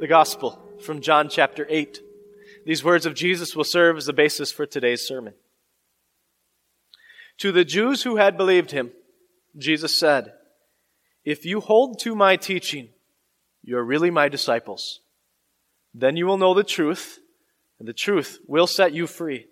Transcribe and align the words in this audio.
The 0.00 0.06
gospel 0.06 0.62
from 0.80 1.00
John 1.00 1.28
chapter 1.28 1.66
8. 1.68 2.00
These 2.64 2.84
words 2.84 3.04
of 3.04 3.14
Jesus 3.14 3.56
will 3.56 3.64
serve 3.64 3.96
as 3.96 4.06
the 4.06 4.12
basis 4.12 4.52
for 4.52 4.64
today's 4.64 5.04
sermon. 5.04 5.34
To 7.38 7.50
the 7.50 7.64
Jews 7.64 8.04
who 8.04 8.14
had 8.14 8.36
believed 8.36 8.70
him, 8.70 8.92
Jesus 9.56 9.98
said, 9.98 10.34
If 11.24 11.44
you 11.44 11.58
hold 11.58 11.98
to 12.00 12.14
my 12.14 12.36
teaching, 12.36 12.90
you 13.64 13.76
are 13.76 13.84
really 13.84 14.08
my 14.08 14.28
disciples. 14.28 15.00
Then 15.92 16.16
you 16.16 16.26
will 16.26 16.38
know 16.38 16.54
the 16.54 16.62
truth, 16.62 17.18
and 17.80 17.88
the 17.88 17.92
truth 17.92 18.38
will 18.46 18.68
set 18.68 18.92
you 18.92 19.08
free. 19.08 19.46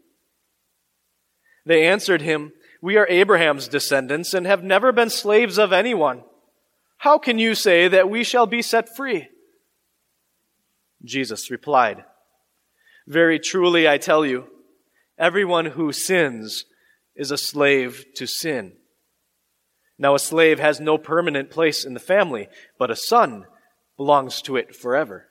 They 1.65 1.85
answered 1.85 2.23
him, 2.23 2.53
We 2.81 2.97
are 2.97 3.09
Abraham's 3.09 3.67
descendants 3.67 4.33
and 4.33 4.47
have 4.47 4.63
never 4.63 4.93
been 4.93 5.11
slaves 5.11 5.59
of 5.59 5.73
anyone. 5.73 6.23
How 6.99 7.19
can 7.19 7.41
you 7.41 7.57
say 7.57 7.89
that 7.89 8.09
we 8.09 8.23
shall 8.23 8.47
be 8.47 8.63
set 8.63 8.95
free? 8.95 9.29
Jesus 11.07 11.51
replied, 11.51 12.05
Very 13.07 13.39
truly 13.39 13.89
I 13.89 13.99
tell 13.99 14.27
you, 14.27 14.47
everyone 15.19 15.67
who 15.67 15.93
sins 15.93 16.65
is 17.15 17.31
a 17.31 17.39
slave 17.39 18.05
to 18.17 18.27
sin. 18.27 18.73
Now 19.99 20.15
a 20.15 20.19
slave 20.19 20.59
has 20.59 20.81
no 20.81 20.99
permanent 20.99 21.51
place 21.51 21.85
in 21.85 21.95
the 21.95 22.01
family, 22.01 22.49
but 22.79 22.91
a 22.91 22.97
son 22.97 23.47
belongs 23.97 24.43
to 24.43 24.57
it 24.57 24.77
forever. 24.77 25.29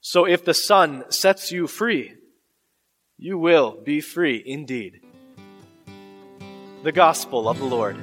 So 0.00 0.24
if 0.24 0.44
the 0.44 0.54
son 0.54 1.04
sets 1.10 1.52
you 1.52 1.68
free, 1.68 2.14
you 3.16 3.38
will 3.38 3.80
be 3.84 4.00
free 4.00 4.42
indeed. 4.44 5.00
The 6.82 6.90
Gospel 6.90 7.48
of 7.48 7.60
the 7.60 7.64
Lord. 7.64 7.96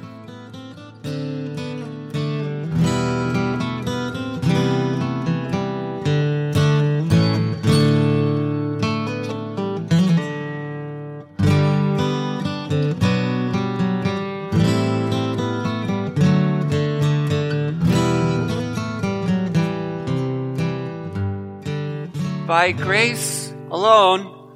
By 22.60 22.72
grace 22.72 23.54
alone, 23.70 24.52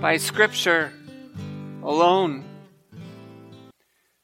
by 0.00 0.16
Scripture 0.16 0.94
alone, 1.82 2.42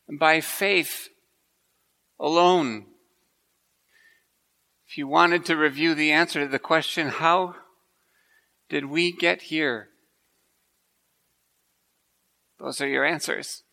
and 0.09 0.19
by 0.19 0.41
faith 0.41 1.11
alone. 2.19 2.87
If 4.89 4.97
you 4.97 5.07
wanted 5.07 5.45
to 5.45 5.55
review 5.55 5.95
the 5.95 6.13
answer 6.13 6.41
to 6.41 6.49
the 6.49 6.59
question, 6.59 7.09
how 7.09 7.57
did 8.71 8.87
we 8.87 9.13
get 9.13 9.43
here? 9.43 9.91
Those 12.59 12.81
are 12.81 12.89
your 12.89 13.05
answers. 13.05 13.65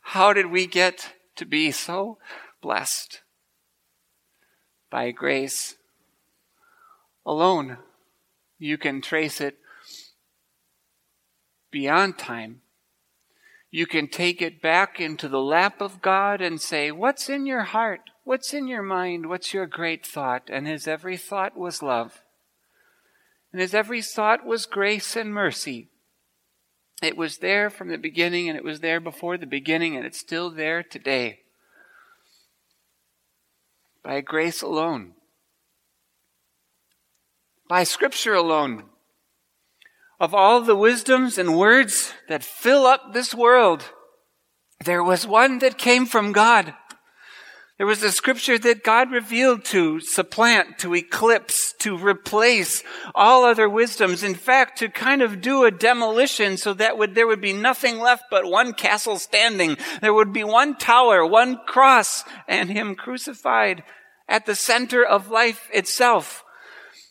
How 0.00 0.32
did 0.32 0.46
we 0.46 0.66
get 0.66 1.12
to 1.36 1.46
be 1.46 1.70
so 1.70 2.18
blessed? 2.60 3.20
By 4.90 5.10
grace 5.10 5.76
alone. 7.24 7.78
You 8.58 8.78
can 8.78 9.00
trace 9.00 9.40
it 9.40 9.58
beyond 11.70 12.18
time. 12.18 12.62
You 13.70 13.86
can 13.86 14.08
take 14.08 14.40
it 14.40 14.62
back 14.62 14.98
into 14.98 15.28
the 15.28 15.40
lap 15.40 15.80
of 15.80 16.00
God 16.00 16.40
and 16.40 16.60
say, 16.60 16.90
What's 16.90 17.28
in 17.28 17.44
your 17.46 17.64
heart? 17.64 18.00
What's 18.24 18.54
in 18.54 18.66
your 18.66 18.82
mind? 18.82 19.28
What's 19.28 19.52
your 19.52 19.66
great 19.66 20.06
thought? 20.06 20.48
And 20.50 20.66
his 20.66 20.88
every 20.88 21.16
thought 21.16 21.56
was 21.56 21.82
love. 21.82 22.22
And 23.52 23.60
his 23.60 23.74
every 23.74 24.02
thought 24.02 24.44
was 24.44 24.66
grace 24.66 25.16
and 25.16 25.32
mercy. 25.32 25.88
It 27.02 27.16
was 27.16 27.38
there 27.38 27.70
from 27.70 27.88
the 27.88 27.98
beginning, 27.98 28.48
and 28.48 28.56
it 28.56 28.64
was 28.64 28.80
there 28.80 29.00
before 29.00 29.36
the 29.36 29.46
beginning, 29.46 29.96
and 29.96 30.04
it's 30.04 30.18
still 30.18 30.50
there 30.50 30.82
today 30.82 31.40
by 34.02 34.20
grace 34.20 34.62
alone, 34.62 35.14
by 37.68 37.84
Scripture 37.84 38.34
alone. 38.34 38.84
Of 40.20 40.34
all 40.34 40.62
the 40.62 40.74
wisdoms 40.74 41.38
and 41.38 41.56
words 41.56 42.12
that 42.28 42.42
fill 42.42 42.86
up 42.86 43.12
this 43.12 43.32
world, 43.32 43.92
there 44.84 45.02
was 45.02 45.26
one 45.26 45.60
that 45.60 45.78
came 45.78 46.06
from 46.06 46.32
God. 46.32 46.74
There 47.78 47.86
was 47.86 48.02
a 48.02 48.10
scripture 48.10 48.58
that 48.58 48.82
God 48.82 49.12
revealed 49.12 49.64
to 49.66 50.00
supplant, 50.00 50.78
to 50.80 50.96
eclipse, 50.96 51.74
to 51.78 51.96
replace 51.96 52.82
all 53.14 53.44
other 53.44 53.68
wisdoms. 53.68 54.24
In 54.24 54.34
fact, 54.34 54.78
to 54.80 54.88
kind 54.88 55.22
of 55.22 55.40
do 55.40 55.64
a 55.64 55.70
demolition 55.70 56.56
so 56.56 56.74
that 56.74 56.98
would, 56.98 57.14
there 57.14 57.28
would 57.28 57.40
be 57.40 57.52
nothing 57.52 58.00
left 58.00 58.24
but 58.32 58.44
one 58.44 58.72
castle 58.72 59.16
standing. 59.16 59.76
There 60.00 60.12
would 60.12 60.32
be 60.32 60.42
one 60.42 60.76
tower, 60.76 61.24
one 61.24 61.60
cross, 61.66 62.24
and 62.48 62.68
Him 62.68 62.96
crucified 62.96 63.84
at 64.28 64.44
the 64.44 64.56
center 64.56 65.04
of 65.04 65.30
life 65.30 65.68
itself. 65.72 66.42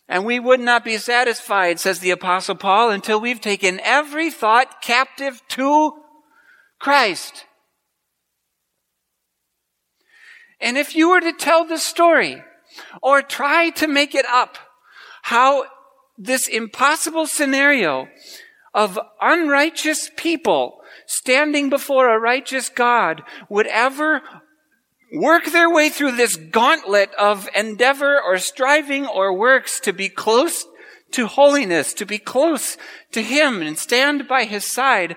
And 0.10 0.26
we 0.26 0.38
would 0.38 0.60
not 0.60 0.84
be 0.84 0.98
satisfied, 0.98 1.80
says 1.80 2.00
the 2.00 2.12
apostle 2.12 2.56
Paul, 2.56 2.90
until 2.90 3.22
we've 3.22 3.42
taken 3.42 3.80
every 3.84 4.30
thought 4.30 4.82
captive 4.82 5.42
to 5.50 5.94
Christ. 6.78 7.46
And 10.60 10.78
if 10.78 10.96
you 10.96 11.10
were 11.10 11.22
to 11.22 11.34
tell 11.34 11.66
the 11.66 11.78
story 11.78 12.44
or 13.02 13.22
try 13.22 13.70
to 13.72 13.88
make 13.88 14.16
it 14.16 14.26
up, 14.26 14.58
how 15.24 15.66
this 16.18 16.48
impossible 16.48 17.28
scenario 17.28 18.08
of 18.74 19.00
unrighteous 19.22 20.10
people 20.16 20.80
standing 21.06 21.70
before 21.70 22.10
a 22.10 22.20
righteous 22.20 22.70
God 22.70 23.24
would 23.50 23.68
ever 23.68 24.22
work 25.14 25.46
their 25.46 25.70
way 25.70 25.90
through 25.90 26.14
this 26.14 26.36
gauntlet 26.36 27.14
of 27.16 27.50
endeavor 27.56 28.22
or 28.22 28.38
striving 28.38 29.06
or 29.06 29.38
works 29.38 29.80
to 29.82 29.94
be 29.94 30.10
close 30.10 30.66
to 31.12 31.28
holiness, 31.28 31.94
to 31.94 32.06
be 32.06 32.18
close 32.18 32.78
to 33.12 33.22
Him 33.22 33.62
and 33.62 33.78
stand 33.78 34.28
by 34.28 34.44
His 34.44 34.66
side. 34.66 35.16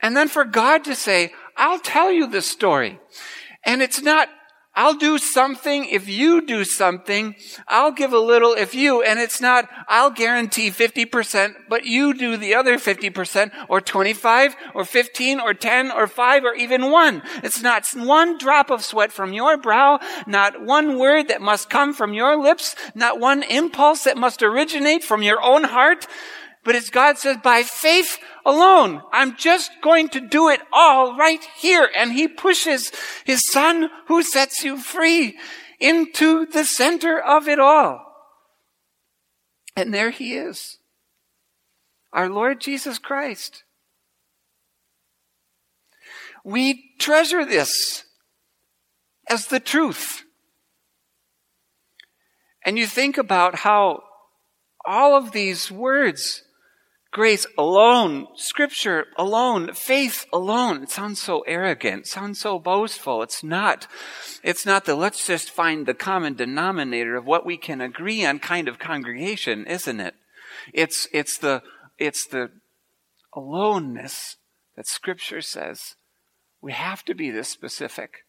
And 0.00 0.16
then 0.16 0.28
for 0.28 0.44
God 0.44 0.84
to 0.84 0.94
say, 0.94 1.32
I'll 1.56 1.80
tell 1.80 2.10
you 2.10 2.26
the 2.26 2.42
story. 2.42 3.00
And 3.64 3.82
it's 3.82 4.02
not 4.02 4.28
I'll 4.78 4.94
do 4.94 5.16
something 5.16 5.86
if 5.86 6.06
you 6.06 6.44
do 6.44 6.62
something. 6.62 7.34
I'll 7.66 7.92
give 7.92 8.12
a 8.12 8.18
little 8.18 8.52
if 8.52 8.74
you, 8.74 9.02
and 9.02 9.18
it's 9.18 9.40
not, 9.40 9.66
I'll 9.88 10.10
guarantee 10.10 10.70
50%, 10.70 11.54
but 11.70 11.86
you 11.86 12.12
do 12.12 12.36
the 12.36 12.54
other 12.54 12.76
50%, 12.76 13.52
or 13.70 13.80
25, 13.80 14.54
or 14.74 14.84
15, 14.84 15.40
or 15.40 15.54
10, 15.54 15.90
or 15.90 16.06
5, 16.06 16.44
or 16.44 16.52
even 16.52 16.90
1. 16.90 17.22
It's 17.42 17.62
not 17.62 17.86
one 17.94 18.36
drop 18.36 18.70
of 18.70 18.84
sweat 18.84 19.12
from 19.12 19.32
your 19.32 19.56
brow, 19.56 19.98
not 20.26 20.60
one 20.60 20.98
word 20.98 21.28
that 21.28 21.40
must 21.40 21.70
come 21.70 21.94
from 21.94 22.12
your 22.12 22.36
lips, 22.36 22.76
not 22.94 23.18
one 23.18 23.42
impulse 23.44 24.04
that 24.04 24.18
must 24.18 24.42
originate 24.42 25.02
from 25.02 25.22
your 25.22 25.42
own 25.42 25.64
heart, 25.64 26.06
but 26.66 26.74
it's 26.74 26.90
God 26.90 27.16
says, 27.16 27.36
by 27.44 27.62
faith 27.62 28.18
alone, 28.44 29.00
I'm 29.12 29.36
just 29.36 29.70
going 29.82 30.08
to 30.08 30.20
do 30.20 30.48
it 30.48 30.60
all 30.72 31.16
right 31.16 31.42
here. 31.56 31.88
And 31.96 32.12
he 32.12 32.26
pushes 32.26 32.90
his 33.24 33.40
son 33.52 33.88
who 34.08 34.24
sets 34.24 34.64
you 34.64 34.76
free 34.76 35.38
into 35.78 36.44
the 36.44 36.64
center 36.64 37.20
of 37.20 37.46
it 37.46 37.60
all. 37.60 38.02
And 39.76 39.94
there 39.94 40.10
he 40.10 40.34
is. 40.34 40.78
Our 42.12 42.28
Lord 42.28 42.60
Jesus 42.60 42.98
Christ. 42.98 43.62
We 46.42 46.90
treasure 46.98 47.44
this 47.44 48.06
as 49.30 49.46
the 49.46 49.60
truth. 49.60 50.24
And 52.64 52.76
you 52.76 52.88
think 52.88 53.18
about 53.18 53.54
how 53.54 54.02
all 54.84 55.14
of 55.14 55.30
these 55.30 55.70
words 55.70 56.42
grace 57.16 57.46
alone, 57.56 58.26
scripture 58.34 59.06
alone, 59.16 59.72
faith 59.72 60.26
alone. 60.34 60.82
It 60.82 60.90
sounds 60.90 61.18
so 61.18 61.40
arrogant, 61.46 62.06
sounds 62.06 62.38
so 62.38 62.58
boastful. 62.58 63.22
It's 63.22 63.42
not. 63.42 63.86
It's 64.42 64.66
not 64.66 64.84
the 64.84 64.94
let's 64.94 65.26
just 65.26 65.48
find 65.48 65.86
the 65.86 65.94
common 65.94 66.34
denominator 66.34 67.16
of 67.16 67.24
what 67.24 67.46
we 67.46 67.56
can 67.56 67.80
agree 67.80 68.22
on 68.26 68.38
kind 68.38 68.68
of 68.68 68.78
congregation, 68.78 69.64
isn't 69.64 69.98
it? 69.98 70.14
It's, 70.74 71.08
it's 71.10 71.38
the, 71.38 71.62
it's 71.96 72.26
the 72.26 72.50
aloneness 73.32 74.36
that 74.76 74.86
scripture 74.86 75.40
says 75.40 75.94
we 76.60 76.72
have 76.72 77.02
to 77.06 77.14
be 77.14 77.30
this 77.30 77.48
specific. 77.48 78.26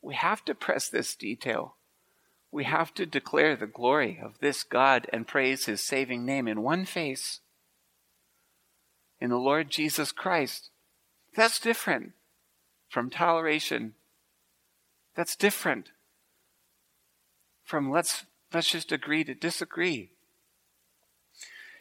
We 0.00 0.14
have 0.14 0.44
to 0.44 0.54
press 0.54 0.88
this 0.88 1.16
detail. 1.16 1.74
We 2.52 2.62
have 2.62 2.94
to 2.94 3.04
declare 3.04 3.56
the 3.56 3.66
glory 3.66 4.20
of 4.22 4.38
this 4.38 4.62
God 4.62 5.08
and 5.12 5.26
praise 5.26 5.64
his 5.64 5.84
saving 5.84 6.24
name 6.24 6.46
in 6.46 6.62
one 6.62 6.84
face 6.84 7.40
in 9.20 9.30
the 9.30 9.36
Lord 9.36 9.70
Jesus 9.70 10.12
Christ. 10.12 10.70
That's 11.34 11.60
different 11.60 12.12
from 12.88 13.10
toleration. 13.10 13.94
That's 15.14 15.36
different 15.36 15.90
from 17.64 17.90
let's, 17.90 18.24
let's 18.52 18.70
just 18.70 18.92
agree 18.92 19.24
to 19.24 19.34
disagree. 19.34 20.10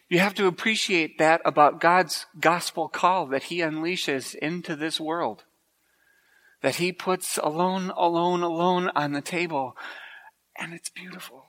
You 0.10 0.20
have 0.20 0.36
to 0.36 0.48
appreciate 0.48 1.18
that 1.18 1.42
about 1.44 1.82
God's 1.82 2.26
gospel 2.40 2.88
call 2.88 3.28
that 3.28 3.44
He 3.44 3.60
unleashes 3.60 4.36
into 4.36 4.76
this 4.76 5.00
world. 5.00 5.44
That 6.62 6.76
He 6.76 6.92
puts 6.92 7.38
alone, 7.38 7.92
alone, 7.96 8.42
alone 8.42 8.90
on 8.96 9.12
the 9.12 9.22
table. 9.22 9.76
And 10.58 10.74
it's 10.74 10.90
beautiful. 10.90 11.47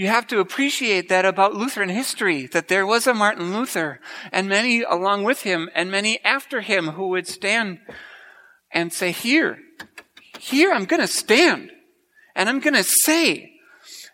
You 0.00 0.06
have 0.06 0.26
to 0.28 0.40
appreciate 0.40 1.10
that 1.10 1.26
about 1.26 1.54
Lutheran 1.54 1.90
history, 1.90 2.46
that 2.46 2.68
there 2.68 2.86
was 2.86 3.06
a 3.06 3.12
Martin 3.12 3.52
Luther 3.52 4.00
and 4.32 4.48
many 4.48 4.80
along 4.80 5.24
with 5.24 5.42
him 5.42 5.68
and 5.74 5.90
many 5.90 6.24
after 6.24 6.62
him 6.62 6.92
who 6.92 7.08
would 7.08 7.26
stand 7.26 7.80
and 8.72 8.94
say, 8.94 9.12
here, 9.12 9.58
here 10.38 10.72
I'm 10.72 10.86
going 10.86 11.02
to 11.02 11.06
stand 11.06 11.70
and 12.34 12.48
I'm 12.48 12.60
going 12.60 12.76
to 12.76 12.82
say 12.82 13.52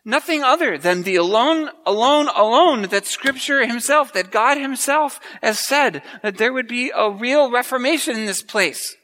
nothing 0.05 0.43
other 0.43 0.77
than 0.77 1.05
the 1.05 1.15
alone, 1.15 1.71
alone, 1.87 2.31
alone 2.35 2.89
that 2.89 3.07
scripture 3.07 3.65
himself, 3.65 4.13
that 4.13 4.33
God 4.33 4.59
himself 4.59 5.21
has 5.41 5.61
said 5.61 6.03
that 6.21 6.37
there 6.37 6.53
would 6.53 6.67
be 6.67 6.91
a 6.93 7.13
real 7.13 7.49
reformation 7.49 8.17
in 8.17 8.27
this 8.27 8.43
place. 8.43 8.97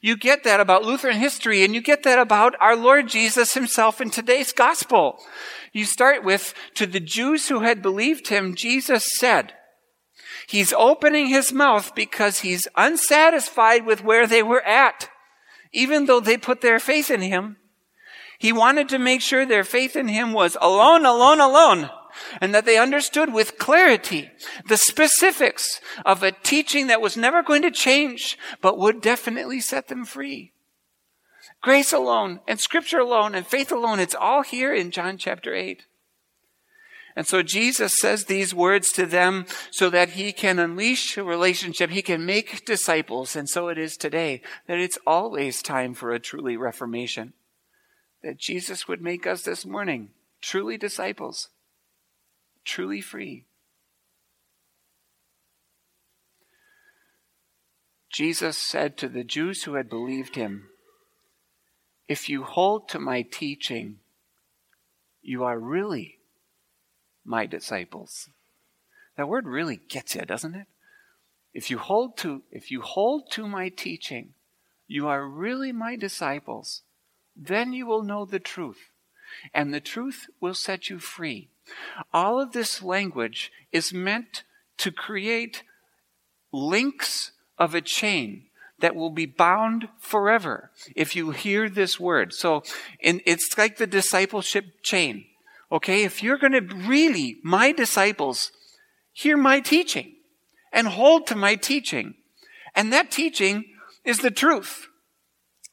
You 0.00 0.16
get 0.16 0.44
that 0.44 0.60
about 0.60 0.84
Lutheran 0.84 1.18
history 1.18 1.64
and 1.64 1.74
you 1.74 1.80
get 1.80 2.02
that 2.02 2.18
about 2.18 2.54
our 2.60 2.76
Lord 2.76 3.08
Jesus 3.08 3.54
himself 3.54 4.00
in 4.00 4.10
today's 4.10 4.52
gospel. 4.52 5.18
You 5.72 5.84
start 5.84 6.24
with, 6.24 6.54
to 6.74 6.86
the 6.86 7.00
Jews 7.00 7.48
who 7.48 7.60
had 7.60 7.82
believed 7.82 8.28
him, 8.28 8.54
Jesus 8.54 9.08
said, 9.18 9.54
He's 10.46 10.72
opening 10.72 11.26
his 11.26 11.52
mouth 11.52 11.94
because 11.94 12.40
he's 12.40 12.68
unsatisfied 12.76 13.84
with 13.84 14.04
where 14.04 14.26
they 14.26 14.42
were 14.42 14.62
at, 14.62 15.08
even 15.72 16.06
though 16.06 16.20
they 16.20 16.36
put 16.36 16.60
their 16.60 16.78
faith 16.78 17.10
in 17.10 17.20
him. 17.20 17.56
He 18.38 18.52
wanted 18.52 18.88
to 18.90 18.98
make 18.98 19.22
sure 19.22 19.44
their 19.44 19.64
faith 19.64 19.96
in 19.96 20.08
him 20.08 20.32
was 20.32 20.56
alone, 20.60 21.04
alone, 21.04 21.40
alone, 21.40 21.90
and 22.40 22.54
that 22.54 22.64
they 22.64 22.78
understood 22.78 23.32
with 23.32 23.58
clarity 23.58 24.30
the 24.68 24.76
specifics 24.76 25.80
of 26.04 26.22
a 26.22 26.32
teaching 26.32 26.86
that 26.86 27.00
was 27.00 27.16
never 27.16 27.42
going 27.42 27.62
to 27.62 27.70
change, 27.70 28.38
but 28.60 28.78
would 28.78 29.00
definitely 29.00 29.60
set 29.60 29.88
them 29.88 30.04
free. 30.04 30.52
Grace 31.62 31.92
alone, 31.92 32.40
and 32.46 32.60
scripture 32.60 33.00
alone, 33.00 33.34
and 33.34 33.46
faith 33.46 33.72
alone, 33.72 33.98
it's 33.98 34.14
all 34.14 34.42
here 34.42 34.74
in 34.74 34.90
John 34.90 35.18
chapter 35.18 35.54
8. 35.54 35.84
And 37.16 37.26
so 37.26 37.42
Jesus 37.42 37.94
says 37.98 38.26
these 38.26 38.54
words 38.54 38.92
to 38.92 39.06
them 39.06 39.46
so 39.70 39.88
that 39.88 40.10
he 40.10 40.32
can 40.32 40.58
unleash 40.58 41.16
a 41.16 41.24
relationship. 41.24 41.88
He 41.88 42.02
can 42.02 42.26
make 42.26 42.66
disciples. 42.66 43.34
And 43.34 43.48
so 43.48 43.68
it 43.68 43.78
is 43.78 43.96
today 43.96 44.42
that 44.66 44.78
it's 44.78 44.98
always 45.06 45.62
time 45.62 45.94
for 45.94 46.12
a 46.12 46.20
truly 46.20 46.58
reformation 46.58 47.32
that 48.22 48.38
Jesus 48.38 48.86
would 48.86 49.00
make 49.00 49.26
us 49.26 49.42
this 49.42 49.64
morning 49.64 50.10
truly 50.42 50.76
disciples, 50.76 51.48
truly 52.66 53.00
free. 53.00 53.44
Jesus 58.10 58.58
said 58.58 58.96
to 58.98 59.08
the 59.08 59.24
Jews 59.24 59.64
who 59.64 59.74
had 59.74 59.88
believed 59.88 60.36
him, 60.36 60.68
If 62.08 62.28
you 62.28 62.44
hold 62.44 62.88
to 62.90 62.98
my 62.98 63.22
teaching, 63.22 64.00
you 65.22 65.44
are 65.44 65.58
really 65.58 66.18
my 67.24 67.46
disciples. 67.46 68.28
That 69.16 69.28
word 69.28 69.46
really 69.46 69.80
gets 69.88 70.14
you, 70.14 70.22
doesn't 70.22 70.54
it? 70.54 70.66
If 71.52 71.70
you 71.70 71.78
hold 71.78 72.18
to 72.18 72.42
if 72.50 72.70
you 72.70 72.82
hold 72.82 73.30
to 73.32 73.48
my 73.48 73.70
teaching, 73.70 74.34
you 74.86 75.08
are 75.08 75.26
really 75.26 75.72
my 75.72 75.96
disciples. 75.96 76.82
Then 77.34 77.72
you 77.72 77.86
will 77.86 78.02
know 78.02 78.24
the 78.24 78.38
truth, 78.38 78.90
and 79.52 79.72
the 79.72 79.80
truth 79.80 80.26
will 80.40 80.54
set 80.54 80.88
you 80.88 80.98
free. 80.98 81.48
All 82.12 82.40
of 82.40 82.52
this 82.52 82.82
language 82.82 83.52
is 83.72 83.92
meant 83.92 84.44
to 84.78 84.90
create 84.90 85.62
links 86.52 87.32
of 87.58 87.74
a 87.74 87.80
chain 87.80 88.44
that 88.78 88.94
will 88.94 89.10
be 89.10 89.26
bound 89.26 89.88
forever 89.98 90.70
if 90.94 91.16
you 91.16 91.30
hear 91.30 91.68
this 91.68 91.98
word. 91.98 92.32
So 92.32 92.62
it's 93.00 93.56
like 93.56 93.78
the 93.78 93.86
discipleship 93.86 94.82
chain. 94.82 95.24
Okay, 95.72 96.04
if 96.04 96.22
you're 96.22 96.38
going 96.38 96.52
to 96.52 96.60
really, 96.60 97.38
my 97.42 97.72
disciples, 97.72 98.52
hear 99.12 99.36
my 99.36 99.60
teaching 99.60 100.14
and 100.72 100.88
hold 100.88 101.26
to 101.26 101.34
my 101.34 101.54
teaching, 101.54 102.14
and 102.74 102.92
that 102.92 103.10
teaching 103.10 103.64
is 104.04 104.18
the 104.18 104.30
truth. 104.30 104.88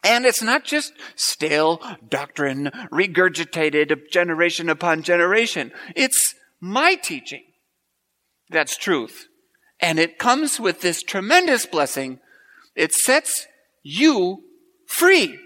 And 0.03 0.25
it's 0.25 0.41
not 0.41 0.65
just 0.65 0.93
stale 1.15 1.81
doctrine 2.07 2.71
regurgitated 2.91 4.09
generation 4.11 4.69
upon 4.69 5.03
generation. 5.03 5.71
It's 5.95 6.35
my 6.59 6.95
teaching 6.95 7.43
that's 8.49 8.77
truth. 8.77 9.27
And 9.79 9.99
it 9.99 10.19
comes 10.19 10.59
with 10.59 10.81
this 10.81 11.01
tremendous 11.01 11.65
blessing. 11.65 12.19
It 12.75 12.93
sets 12.93 13.47
you 13.81 14.43
free. 14.85 15.39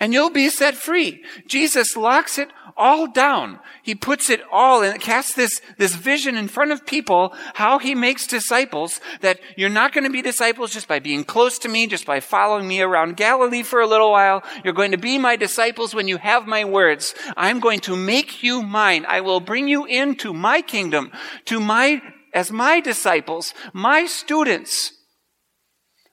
And 0.00 0.12
you'll 0.12 0.30
be 0.30 0.48
set 0.48 0.74
free. 0.74 1.24
Jesus 1.46 1.96
locks 1.96 2.38
it 2.38 2.50
all 2.78 3.08
down. 3.08 3.58
He 3.82 3.96
puts 3.96 4.30
it 4.30 4.40
all 4.52 4.82
and 4.82 5.00
casts 5.00 5.34
this, 5.34 5.60
this 5.76 5.96
vision 5.96 6.36
in 6.36 6.46
front 6.46 6.70
of 6.70 6.86
people 6.86 7.34
how 7.54 7.80
he 7.80 7.96
makes 7.96 8.26
disciples 8.26 9.00
that 9.20 9.40
you're 9.56 9.68
not 9.68 9.92
going 9.92 10.04
to 10.04 10.10
be 10.10 10.22
disciples 10.22 10.72
just 10.72 10.86
by 10.86 11.00
being 11.00 11.24
close 11.24 11.58
to 11.58 11.68
me, 11.68 11.88
just 11.88 12.06
by 12.06 12.20
following 12.20 12.68
me 12.68 12.80
around 12.80 13.16
Galilee 13.16 13.64
for 13.64 13.80
a 13.80 13.86
little 13.86 14.12
while. 14.12 14.44
You're 14.64 14.72
going 14.72 14.92
to 14.92 14.98
be 14.98 15.18
my 15.18 15.34
disciples 15.34 15.94
when 15.94 16.06
you 16.06 16.18
have 16.18 16.46
my 16.46 16.64
words. 16.64 17.14
I'm 17.36 17.58
going 17.58 17.80
to 17.80 17.96
make 17.96 18.44
you 18.44 18.62
mine. 18.62 19.04
I 19.08 19.20
will 19.20 19.40
bring 19.40 19.66
you 19.66 19.84
into 19.84 20.32
my 20.32 20.62
kingdom, 20.62 21.10
to 21.46 21.58
my, 21.58 22.00
as 22.32 22.52
my 22.52 22.78
disciples, 22.78 23.52
my 23.72 24.06
students, 24.06 24.92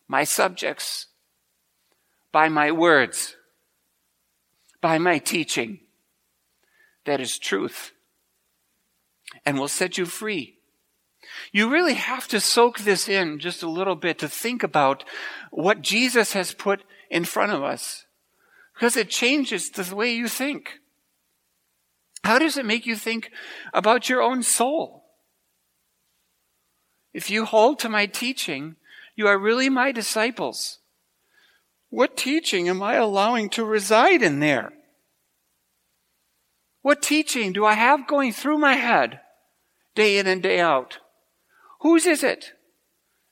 my 0.07 0.23
subjects, 0.23 1.07
by 2.31 2.49
my 2.49 2.71
words, 2.71 3.35
by 4.85 4.99
my 4.99 5.17
teaching 5.17 5.79
that 7.05 7.19
is 7.19 7.39
truth 7.39 7.91
and 9.43 9.57
will 9.57 9.67
set 9.67 9.97
you 9.97 10.05
free. 10.05 10.59
You 11.51 11.71
really 11.71 11.95
have 11.95 12.27
to 12.27 12.39
soak 12.39 12.77
this 12.77 13.09
in 13.09 13.39
just 13.39 13.63
a 13.63 13.67
little 13.67 13.95
bit 13.95 14.19
to 14.19 14.29
think 14.29 14.61
about 14.61 15.03
what 15.49 15.81
Jesus 15.81 16.33
has 16.33 16.53
put 16.53 16.83
in 17.09 17.25
front 17.25 17.51
of 17.51 17.63
us 17.63 18.05
because 18.75 18.95
it 18.95 19.09
changes 19.09 19.71
the 19.71 19.95
way 19.95 20.13
you 20.13 20.27
think. 20.27 20.73
How 22.23 22.37
does 22.37 22.55
it 22.55 22.63
make 22.63 22.85
you 22.85 22.95
think 22.95 23.31
about 23.73 24.07
your 24.07 24.21
own 24.21 24.43
soul? 24.43 25.05
If 27.11 27.31
you 27.31 27.45
hold 27.45 27.79
to 27.79 27.89
my 27.89 28.05
teaching, 28.05 28.75
you 29.15 29.25
are 29.25 29.39
really 29.39 29.67
my 29.67 29.91
disciples. 29.91 30.77
What 31.95 32.17
teaching 32.17 32.67
am 32.67 32.83
I 32.83 32.95
allowing 32.95 33.47
to 33.51 33.63
reside 33.63 34.21
in 34.21 34.41
there? 34.41 34.73
What 36.81 37.01
teaching 37.01 37.53
do 37.53 37.65
I 37.65 37.75
have 37.75 38.05
going 38.05 38.33
through 38.33 38.57
my 38.57 38.73
head 38.73 39.21
day 39.95 40.17
in 40.17 40.27
and 40.27 40.43
day 40.43 40.59
out? 40.59 40.99
Whose 41.79 42.05
is 42.05 42.21
it? 42.21 42.51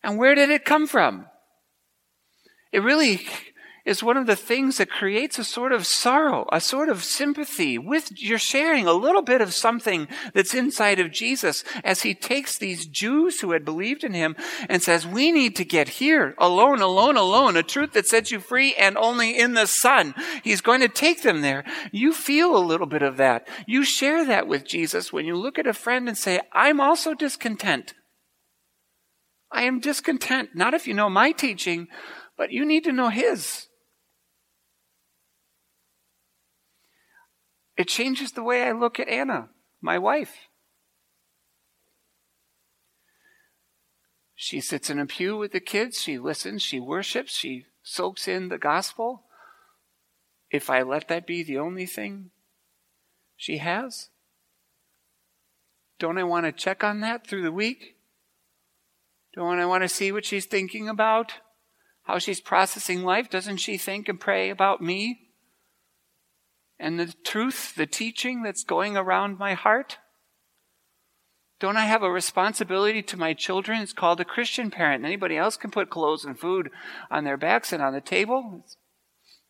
And 0.01 0.17
where 0.17 0.33
did 0.33 0.49
it 0.49 0.63
come 0.63 0.87
from? 0.87 1.25
It 2.71 2.79
really 2.79 3.27
is 3.85 4.01
one 4.01 4.15
of 4.15 4.27
the 4.27 4.35
things 4.35 4.77
that 4.77 4.89
creates 4.89 5.37
a 5.37 5.43
sort 5.43 5.73
of 5.73 5.85
sorrow, 5.85 6.47
a 6.53 6.61
sort 6.61 6.87
of 6.87 7.03
sympathy 7.03 7.77
with, 7.77 8.09
you're 8.15 8.37
sharing 8.37 8.87
a 8.87 8.93
little 8.93 9.21
bit 9.21 9.41
of 9.41 9.53
something 9.53 10.07
that's 10.33 10.53
inside 10.53 10.99
of 10.99 11.11
Jesus 11.11 11.65
as 11.83 12.03
he 12.03 12.13
takes 12.13 12.57
these 12.57 12.85
Jews 12.85 13.41
who 13.41 13.51
had 13.51 13.65
believed 13.65 14.05
in 14.05 14.13
him 14.13 14.37
and 14.69 14.81
says, 14.81 15.05
we 15.05 15.33
need 15.33 15.57
to 15.57 15.65
get 15.65 15.89
here 15.89 16.33
alone, 16.37 16.81
alone, 16.81 17.17
alone, 17.17 17.57
a 17.57 17.63
truth 17.63 17.91
that 17.91 18.07
sets 18.07 18.31
you 18.31 18.39
free 18.39 18.73
and 18.75 18.97
only 18.97 19.37
in 19.37 19.53
the 19.53 19.65
Son. 19.65 20.15
He's 20.43 20.61
going 20.61 20.79
to 20.79 20.87
take 20.87 21.21
them 21.21 21.41
there. 21.41 21.65
You 21.91 22.13
feel 22.13 22.55
a 22.55 22.63
little 22.63 22.87
bit 22.87 23.01
of 23.01 23.17
that. 23.17 23.47
You 23.67 23.83
share 23.83 24.25
that 24.25 24.47
with 24.47 24.65
Jesus 24.65 25.11
when 25.11 25.25
you 25.25 25.35
look 25.35 25.59
at 25.59 25.67
a 25.67 25.73
friend 25.73 26.07
and 26.07 26.17
say, 26.17 26.39
I'm 26.53 26.79
also 26.79 27.13
discontent. 27.13 27.93
I 29.51 29.63
am 29.63 29.81
discontent. 29.81 30.51
Not 30.55 30.73
if 30.73 30.87
you 30.87 30.93
know 30.93 31.09
my 31.09 31.33
teaching, 31.33 31.87
but 32.37 32.51
you 32.51 32.65
need 32.65 32.85
to 32.85 32.93
know 32.93 33.09
his. 33.09 33.67
It 37.75 37.87
changes 37.87 38.31
the 38.31 38.43
way 38.43 38.63
I 38.63 38.71
look 38.71 38.99
at 38.99 39.07
Anna, 39.07 39.49
my 39.81 39.97
wife. 39.97 40.47
She 44.35 44.59
sits 44.59 44.89
in 44.89 44.99
a 44.99 45.05
pew 45.05 45.37
with 45.37 45.53
the 45.53 45.59
kids, 45.59 46.01
she 46.01 46.17
listens, 46.17 46.61
she 46.61 46.79
worships, 46.79 47.35
she 47.35 47.65
soaks 47.81 48.27
in 48.27 48.49
the 48.49 48.57
gospel. 48.57 49.23
If 50.51 50.69
I 50.69 50.81
let 50.81 51.07
that 51.07 51.25
be 51.25 51.43
the 51.43 51.57
only 51.57 51.85
thing 51.85 52.31
she 53.35 53.57
has, 53.57 54.09
don't 55.97 56.17
I 56.17 56.23
want 56.23 56.45
to 56.45 56.51
check 56.51 56.83
on 56.83 56.99
that 56.99 57.25
through 57.25 57.43
the 57.43 57.51
week? 57.51 57.95
Don't 59.33 59.59
I 59.59 59.65
want 59.65 59.83
to 59.83 59.89
see 59.89 60.11
what 60.11 60.25
she's 60.25 60.45
thinking 60.45 60.89
about? 60.89 61.33
How 62.03 62.19
she's 62.19 62.41
processing 62.41 63.03
life? 63.03 63.29
Doesn't 63.29 63.57
she 63.57 63.77
think 63.77 64.09
and 64.09 64.19
pray 64.19 64.49
about 64.49 64.81
me? 64.81 65.29
And 66.83 66.99
the 66.99 67.13
truth, 67.23 67.75
the 67.75 67.87
teaching 67.87 68.43
that's 68.43 68.63
going 68.63 68.97
around 68.97 69.39
my 69.39 69.53
heart? 69.53 69.97
Don't 71.59 71.77
I 71.77 71.85
have 71.85 72.03
a 72.03 72.11
responsibility 72.11 73.01
to 73.03 73.15
my 73.15 73.33
children? 73.33 73.81
It's 73.81 73.93
called 73.93 74.19
a 74.19 74.25
Christian 74.25 74.69
parent. 74.69 75.05
Anybody 75.05 75.37
else 75.37 75.55
can 75.55 75.71
put 75.71 75.89
clothes 75.89 76.25
and 76.25 76.37
food 76.37 76.69
on 77.09 77.23
their 77.23 77.37
backs 77.37 77.71
and 77.71 77.81
on 77.81 77.93
the 77.93 78.01
table. 78.01 78.65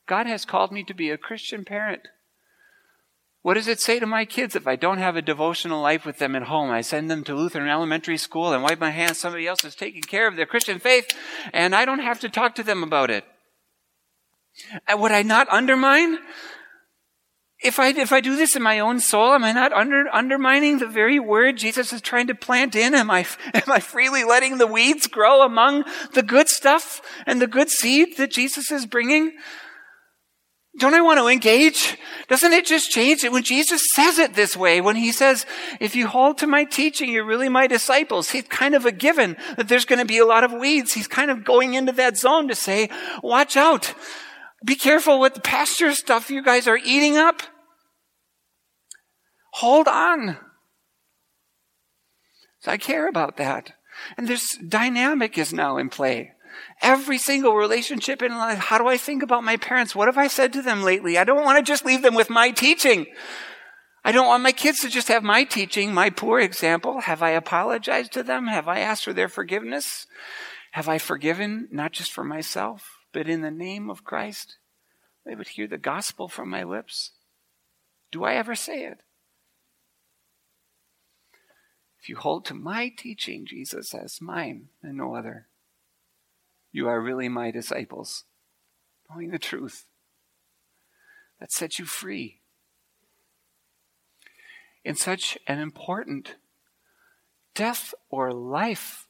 God 0.08 0.28
has 0.28 0.46
called 0.46 0.72
me 0.72 0.84
to 0.84 0.94
be 0.94 1.10
a 1.10 1.18
Christian 1.18 1.66
parent. 1.66 2.02
What 3.42 3.56
does 3.56 3.68
it 3.68 3.82
say 3.82 4.00
to 4.00 4.06
my 4.06 4.26
kids 4.26 4.56
if 4.56 4.68
I 4.68 4.76
don't 4.76 5.00
have 5.00 5.16
a 5.16 5.22
devotional 5.22 5.82
life 5.82 6.06
with 6.06 6.20
them 6.20 6.36
at 6.36 6.44
home? 6.44 6.70
I 6.70 6.82
send 6.82 7.10
them 7.10 7.24
to 7.24 7.36
Lutheran 7.36 7.68
elementary 7.68 8.18
school 8.18 8.54
and 8.54 8.62
wipe 8.62 8.80
my 8.80 8.92
hands. 8.92 9.18
Somebody 9.18 9.48
else 9.48 9.66
is 9.66 9.76
taking 9.76 10.04
care 10.04 10.28
of 10.28 10.36
their 10.36 10.46
Christian 10.46 10.78
faith, 10.78 11.08
and 11.52 11.74
I 11.74 11.84
don't 11.84 12.00
have 12.00 12.20
to 12.20 12.30
talk 12.30 12.54
to 12.56 12.64
them 12.64 12.84
about 12.84 13.10
it. 13.10 13.26
Would 14.94 15.12
I 15.12 15.24
not 15.24 15.50
undermine? 15.50 16.20
If 17.64 17.80
I, 17.80 17.90
if 17.90 18.12
I 18.12 18.20
do 18.20 18.36
this 18.36 18.56
in 18.56 18.62
my 18.62 18.80
own 18.80 19.00
soul, 19.00 19.34
am 19.34 19.44
I 19.44 19.54
not 19.54 19.72
under, 19.72 20.06
undermining 20.14 20.80
the 20.80 20.88
very 20.88 21.20
word 21.20 21.58
Jesus 21.58 21.94
is 21.94 22.02
trying 22.02 22.28
to 22.28 22.36
plant 22.36 22.76
in? 22.76 22.94
Am 22.94 23.10
I, 23.10 23.26
am 23.54 23.72
I 23.72 23.80
freely 23.80 24.24
letting 24.24 24.58
the 24.58 24.68
weeds 24.68 25.08
grow 25.08 25.44
among 25.44 25.86
the 26.14 26.24
good 26.24 26.50
stuff 26.50 27.02
and 27.26 27.42
the 27.42 27.48
good 27.48 27.70
seed 27.70 28.18
that 28.18 28.32
Jesus 28.32 28.70
is 28.70 28.86
bringing? 28.86 29.32
Don't 30.80 30.96
I 30.96 31.02
want 31.02 31.20
to 31.20 31.28
engage? 31.28 31.98
Doesn't 32.28 32.52
it 32.52 32.66
just 32.66 32.90
change 32.90 33.24
it 33.24 33.32
when 33.32 33.44
Jesus 33.44 33.82
says 33.94 34.18
it 34.18 34.34
this 34.34 34.58
way? 34.58 34.82
When 34.82 34.96
he 34.96 35.12
says, 35.12 35.46
if 35.80 35.96
you 35.96 36.08
hold 36.08 36.40
to 36.40 36.48
my 36.48 36.64
teaching, 36.64 37.12
you're 37.12 37.26
really 37.26 37.48
my 37.48 37.68
disciples. 37.68 38.32
He's 38.32 38.48
kind 38.48 38.74
of 38.74 38.86
a 38.86 38.92
given 38.92 39.38
that 39.56 39.68
there's 39.68 39.86
going 39.86 40.00
to 40.00 40.06
be 40.06 40.18
a 40.18 40.26
lot 40.26 40.44
of 40.44 40.52
weeds. 40.52 40.94
He's 40.94 41.08
kind 41.08 41.30
of 41.30 41.46
going 41.46 41.76
into 41.76 41.92
that 41.94 42.18
zone 42.18 42.48
to 42.48 42.56
say, 42.56 42.90
watch 43.22 43.56
out. 43.56 43.94
Be 44.66 44.76
careful 44.76 45.20
with 45.20 45.36
the 45.36 45.42
pasture 45.42 45.94
stuff 45.94 46.32
you 46.32 46.42
guys 46.42 46.68
are 46.68 46.78
eating 46.78 47.18
up. 47.18 47.44
Hold 49.58 49.88
on. 49.88 50.38
So 52.60 52.72
I 52.72 52.78
care 52.78 53.08
about 53.08 53.38
that. 53.38 53.74
And 54.18 54.28
this 54.28 54.58
dynamic 54.58 55.38
is 55.38 55.54
now 55.54 55.78
in 55.78 55.90
play. 55.90 56.32
Every 56.82 57.20
single 57.20 57.56
relationship 57.56 58.24
in 58.24 58.32
life. 58.32 58.58
How 58.58 58.80
do 58.80 58.88
I 58.88 58.98
think 58.98 59.22
about 59.22 59.44
my 59.44 59.58
parents? 59.58 59.96
What 59.96 60.08
have 60.08 60.18
I 60.18 60.28
said 60.28 60.54
to 60.54 60.64
them 60.64 60.82
lately? 60.82 61.18
I 61.18 61.24
don't 61.24 61.44
want 61.44 61.58
to 61.58 61.72
just 61.72 61.86
leave 61.86 62.02
them 62.02 62.16
with 62.16 62.32
my 62.32 62.50
teaching. 62.50 63.06
I 64.04 64.12
don't 64.12 64.28
want 64.28 64.42
my 64.42 64.52
kids 64.52 64.80
to 64.80 64.90
just 64.90 65.08
have 65.08 65.24
my 65.24 65.44
teaching, 65.44 65.94
my 65.94 66.10
poor 66.10 66.40
example. 66.40 67.02
Have 67.02 67.22
I 67.22 67.30
apologized 67.32 68.12
to 68.14 68.24
them? 68.24 68.48
Have 68.48 68.68
I 68.68 68.80
asked 68.80 69.04
for 69.04 69.14
their 69.14 69.30
forgiveness? 69.30 70.08
Have 70.72 70.90
I 70.90 70.98
forgiven 70.98 71.68
not 71.72 71.92
just 71.92 72.12
for 72.12 72.24
myself, 72.24 72.90
but 73.12 73.30
in 73.30 73.42
the 73.42 73.52
name 73.52 73.90
of 73.90 74.04
Christ? 74.04 74.58
They 75.26 75.36
would 75.36 75.50
hear 75.50 75.68
the 75.68 75.78
gospel 75.78 76.28
from 76.28 76.50
my 76.50 76.64
lips. 76.64 77.12
Do 78.12 78.24
I 78.24 78.34
ever 78.34 78.56
say 78.56 78.86
it? 78.86 78.98
If 82.04 82.10
you 82.10 82.18
hold 82.18 82.44
to 82.48 82.54
my 82.54 82.90
teaching, 82.90 83.46
Jesus 83.46 83.92
says, 83.92 84.20
mine 84.20 84.68
and 84.82 84.98
no 84.98 85.16
other, 85.16 85.48
you 86.70 86.90
are 86.90 87.00
really 87.00 87.30
my 87.30 87.50
disciples, 87.50 88.26
knowing 89.10 89.30
the 89.30 89.40
truth 89.40 89.86
that 91.40 91.50
sets 91.50 91.80
you 91.80 91.86
free. 91.86 92.42
In 94.84 94.96
such 94.96 95.38
an 95.48 95.60
important 95.60 96.36
death 97.56 97.94
or 98.10 98.34
life, 98.34 99.08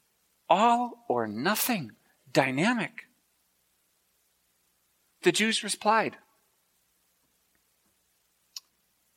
all 0.48 1.04
or 1.08 1.26
nothing 1.26 1.96
dynamic. 2.32 3.08
The 5.24 5.32
Jews 5.32 5.64
replied, 5.64 6.16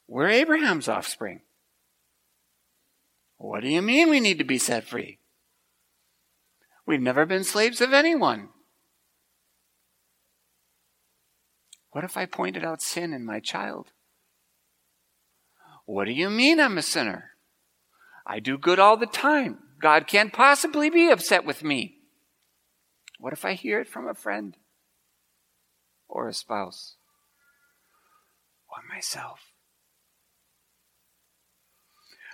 We're 0.07 0.29
Abraham's 0.29 0.88
offspring. 0.88 1.41
What 3.38 3.62
do 3.62 3.70
you 3.70 3.82
mean 3.82 4.10
we 4.10 4.20
need 4.20 4.39
to 4.39 4.44
be 4.44 4.58
set 4.58 4.84
free? 4.84 5.20
We've 6.86 7.01
never 7.01 7.25
been 7.25 7.44
slaves 7.44 7.82
of 7.82 7.94
anyone. 7.94 8.50
What 11.91 12.03
if 12.03 12.17
I 12.17 12.25
pointed 12.25 12.63
out 12.63 12.82
sin 12.82 13.13
in 13.13 13.25
my 13.25 13.39
child? 13.39 13.91
What 15.86 16.06
do 16.06 16.12
you 16.12 16.29
mean 16.29 16.60
I'm 16.60 16.77
a 16.77 16.82
sinner? 16.82 17.32
I 18.25 18.39
do 18.39 18.58
good 18.58 18.79
all 18.79 18.98
the 18.98 19.06
time. 19.06 19.60
God 19.82 20.08
can't 20.08 20.34
possibly 20.34 20.89
be 20.89 21.10
upset 21.10 21.46
with 21.46 21.63
me. 21.63 21.98
What 23.20 23.34
if 23.34 23.46
I 23.46 23.53
hear 23.53 23.79
it 23.79 23.88
from 23.88 24.08
a 24.08 24.13
friend 24.13 24.58
or 26.08 26.27
a 26.27 26.34
spouse 26.34 26.96
or 28.70 28.77
myself? 28.94 29.53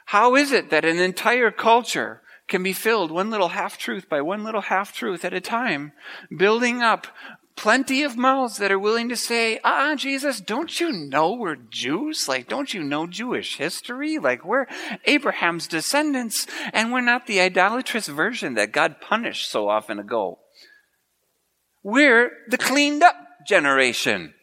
How 0.07 0.35
is 0.35 0.51
it 0.51 0.69
that 0.69 0.85
an 0.85 0.99
entire 0.99 1.51
culture 1.51 2.21
can 2.47 2.63
be 2.63 2.73
filled 2.73 3.11
one 3.11 3.29
little 3.29 3.49
half 3.49 3.77
truth 3.77 4.09
by 4.09 4.21
one 4.21 4.43
little 4.43 4.61
half 4.61 4.93
truth 4.93 5.23
at 5.25 5.33
a 5.33 5.41
time, 5.41 5.93
building 6.35 6.81
up 6.81 7.07
plenty 7.55 8.03
of 8.03 8.17
mouths 8.17 8.57
that 8.57 8.71
are 8.71 8.79
willing 8.79 9.09
to 9.09 9.15
say, 9.15 9.59
ah, 9.63 9.95
Jesus, 9.95 10.41
don't 10.41 10.79
you 10.79 10.91
know 10.91 11.33
we're 11.33 11.55
Jews? 11.55 12.27
Like, 12.27 12.47
don't 12.47 12.73
you 12.73 12.83
know 12.83 13.07
Jewish 13.07 13.57
history? 13.57 14.17
Like, 14.17 14.43
we're 14.43 14.65
Abraham's 15.05 15.67
descendants, 15.67 16.47
and 16.73 16.91
we're 16.91 17.01
not 17.01 17.27
the 17.27 17.39
idolatrous 17.39 18.07
version 18.07 18.55
that 18.55 18.71
God 18.71 19.01
punished 19.01 19.49
so 19.49 19.69
often 19.69 19.99
ago. 19.99 20.39
We're 21.83 22.31
the 22.49 22.57
cleaned 22.57 23.03
up 23.03 23.15
generation. 23.45 24.33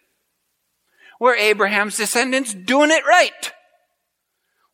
We're 1.19 1.37
Abraham's 1.37 1.97
descendants 1.97 2.55
doing 2.55 2.91
it 2.91 3.05
right. 3.07 3.53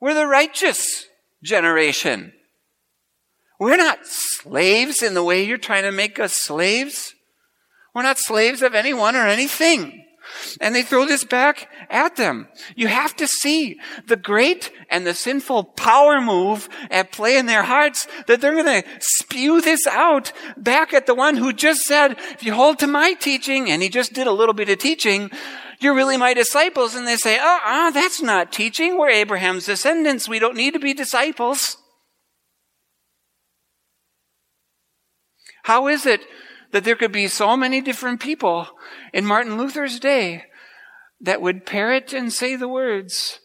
We're 0.00 0.14
the 0.14 0.26
righteous 0.26 1.06
generation. 1.42 2.32
We're 3.58 3.76
not 3.76 4.00
slaves 4.02 5.02
in 5.02 5.14
the 5.14 5.24
way 5.24 5.44
you're 5.44 5.58
trying 5.58 5.84
to 5.84 5.92
make 5.92 6.18
us 6.18 6.34
slaves. 6.34 7.14
We're 7.94 8.02
not 8.02 8.18
slaves 8.18 8.60
of 8.60 8.74
anyone 8.74 9.16
or 9.16 9.26
anything. 9.26 10.04
And 10.60 10.74
they 10.74 10.82
throw 10.82 11.06
this 11.06 11.24
back 11.24 11.68
at 11.88 12.16
them. 12.16 12.48
You 12.74 12.88
have 12.88 13.14
to 13.16 13.26
see 13.26 13.78
the 14.06 14.16
great 14.16 14.72
and 14.90 15.06
the 15.06 15.14
sinful 15.14 15.64
power 15.64 16.20
move 16.20 16.68
at 16.90 17.12
play 17.12 17.38
in 17.38 17.46
their 17.46 17.62
hearts 17.62 18.06
that 18.26 18.40
they're 18.40 18.60
going 18.60 18.82
to 18.82 18.88
spew 19.00 19.60
this 19.60 19.86
out 19.86 20.32
back 20.56 20.92
at 20.92 21.06
the 21.06 21.14
one 21.14 21.36
who 21.36 21.52
just 21.52 21.82
said, 21.82 22.16
if 22.32 22.42
you 22.42 22.52
hold 22.52 22.80
to 22.80 22.86
my 22.86 23.14
teaching, 23.14 23.70
and 23.70 23.82
he 23.82 23.88
just 23.88 24.12
did 24.12 24.26
a 24.26 24.32
little 24.32 24.54
bit 24.54 24.68
of 24.68 24.78
teaching, 24.78 25.30
you're 25.80 25.94
really 25.94 26.16
my 26.16 26.34
disciples. 26.34 26.94
And 26.94 27.06
they 27.06 27.16
say, 27.16 27.38
uh 27.38 27.58
uh, 27.64 27.90
that's 27.90 28.22
not 28.22 28.52
teaching. 28.52 28.98
We're 28.98 29.10
Abraham's 29.10 29.66
descendants. 29.66 30.28
We 30.28 30.38
don't 30.38 30.56
need 30.56 30.74
to 30.74 30.80
be 30.80 30.94
disciples. 30.94 31.76
How 35.64 35.88
is 35.88 36.06
it 36.06 36.20
that 36.72 36.84
there 36.84 36.94
could 36.94 37.12
be 37.12 37.28
so 37.28 37.56
many 37.56 37.80
different 37.80 38.20
people 38.20 38.68
in 39.12 39.26
Martin 39.26 39.58
Luther's 39.58 39.98
day 39.98 40.44
that 41.20 41.42
would 41.42 41.66
parrot 41.66 42.12
and 42.12 42.32
say 42.32 42.54
the 42.54 42.68
words, 42.68 43.40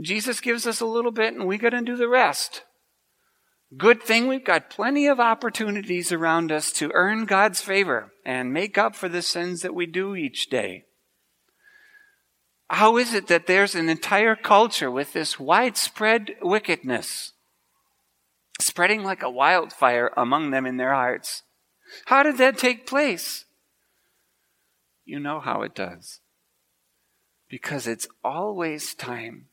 Jesus 0.00 0.40
gives 0.40 0.66
us 0.66 0.80
a 0.80 0.86
little 0.86 1.10
bit 1.10 1.34
and 1.34 1.46
we 1.46 1.58
got 1.58 1.70
to 1.70 1.80
do 1.80 1.96
the 1.96 2.08
rest? 2.08 2.62
Good 3.76 4.02
thing 4.02 4.28
we've 4.28 4.44
got 4.44 4.70
plenty 4.70 5.06
of 5.06 5.20
opportunities 5.20 6.10
around 6.10 6.50
us 6.50 6.72
to 6.72 6.90
earn 6.94 7.26
God's 7.26 7.60
favor 7.60 8.12
and 8.24 8.52
make 8.52 8.78
up 8.78 8.94
for 8.94 9.08
the 9.10 9.20
sins 9.20 9.60
that 9.60 9.74
we 9.74 9.84
do 9.84 10.14
each 10.14 10.48
day. 10.48 10.84
How 12.70 12.98
is 12.98 13.14
it 13.14 13.28
that 13.28 13.46
there's 13.46 13.74
an 13.74 13.88
entire 13.88 14.36
culture 14.36 14.90
with 14.90 15.12
this 15.12 15.40
widespread 15.40 16.36
wickedness 16.42 17.32
spreading 18.60 19.02
like 19.02 19.22
a 19.22 19.30
wildfire 19.30 20.12
among 20.16 20.50
them 20.50 20.66
in 20.66 20.76
their 20.76 20.92
hearts? 20.92 21.42
How 22.06 22.22
did 22.22 22.36
that 22.38 22.58
take 22.58 22.86
place? 22.86 23.46
You 25.04 25.18
know 25.18 25.40
how 25.40 25.62
it 25.62 25.74
does. 25.74 26.20
Because 27.48 27.86
it's 27.86 28.06
always 28.22 28.94
time 28.94 29.46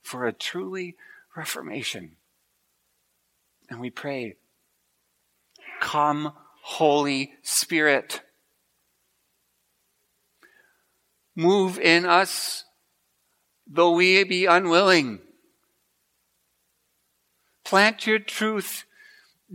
for 0.00 0.26
a 0.26 0.32
truly 0.32 0.96
reformation. 1.36 2.12
And 3.68 3.80
we 3.80 3.90
pray, 3.90 4.36
Come, 5.80 6.32
Holy 6.62 7.34
Spirit. 7.42 8.22
Move 11.38 11.78
in 11.78 12.04
us, 12.04 12.64
though 13.64 13.92
we 13.92 14.24
be 14.24 14.44
unwilling. 14.44 15.20
Plant 17.64 18.08
your 18.08 18.18
truth 18.18 18.82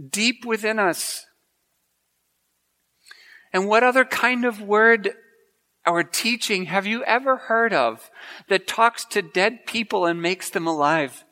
deep 0.09 0.45
within 0.45 0.79
us 0.79 1.25
and 3.51 3.67
what 3.67 3.83
other 3.83 4.05
kind 4.05 4.45
of 4.45 4.61
word 4.61 5.11
or 5.85 6.05
teaching 6.05 6.67
have 6.67 6.87
you 6.87 7.03
ever 7.03 7.35
heard 7.35 7.73
of 7.73 8.09
that 8.47 8.65
talks 8.65 9.03
to 9.03 9.21
dead 9.21 9.65
people 9.65 10.05
and 10.05 10.21
makes 10.21 10.49
them 10.49 10.65
alive? 10.65 11.25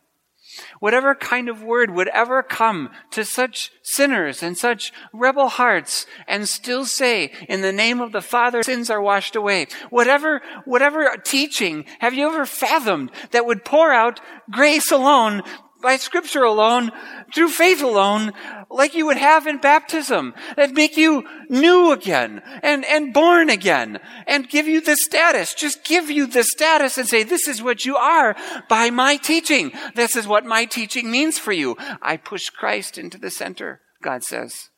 Whatever 0.79 1.15
kind 1.15 1.49
of 1.49 1.63
word 1.63 1.91
would 1.91 2.07
ever 2.09 2.43
come 2.43 2.89
to 3.11 3.23
such 3.25 3.71
sinners 3.81 4.43
and 4.43 4.57
such 4.57 4.91
rebel 5.13 5.49
hearts 5.49 6.05
and 6.27 6.47
still 6.47 6.85
say, 6.85 7.31
in 7.47 7.61
the 7.61 7.71
name 7.71 8.01
of 8.01 8.11
the 8.11 8.21
Father, 8.21 8.63
sins 8.63 8.89
are 8.89 9.01
washed 9.01 9.35
away. 9.35 9.67
Whatever, 9.89 10.41
whatever 10.65 11.15
teaching 11.23 11.85
have 11.99 12.13
you 12.13 12.27
ever 12.27 12.45
fathomed 12.45 13.11
that 13.31 13.45
would 13.45 13.65
pour 13.65 13.91
out 13.91 14.19
grace 14.49 14.91
alone 14.91 15.41
by 15.81 15.97
scripture 15.97 16.43
alone, 16.43 16.91
through 17.33 17.49
faith 17.49 17.81
alone, 17.81 18.31
like 18.69 18.93
you 18.93 19.05
would 19.05 19.17
have 19.17 19.47
in 19.47 19.57
baptism, 19.57 20.33
that 20.55 20.71
make 20.73 20.97
you 20.97 21.23
new 21.49 21.91
again 21.91 22.41
and, 22.63 22.85
and 22.85 23.13
born 23.13 23.49
again 23.49 23.99
and 24.27 24.49
give 24.49 24.67
you 24.67 24.81
the 24.81 24.95
status. 24.95 25.53
Just 25.53 25.83
give 25.83 26.09
you 26.09 26.27
the 26.27 26.43
status 26.43 26.97
and 26.97 27.07
say, 27.07 27.23
this 27.23 27.47
is 27.47 27.61
what 27.61 27.85
you 27.85 27.95
are 27.97 28.35
by 28.69 28.89
my 28.89 29.17
teaching. 29.17 29.71
This 29.95 30.15
is 30.15 30.27
what 30.27 30.45
my 30.45 30.65
teaching 30.65 31.11
means 31.11 31.37
for 31.37 31.51
you. 31.51 31.75
I 32.01 32.17
push 32.17 32.49
Christ 32.49 32.97
into 32.97 33.17
the 33.17 33.31
center, 33.31 33.81
God 34.01 34.23
says. 34.23 34.69